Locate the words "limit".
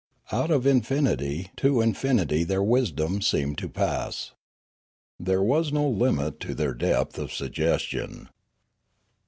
5.87-6.39